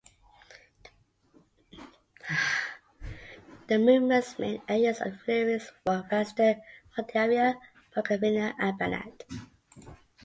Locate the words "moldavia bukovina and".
6.97-8.79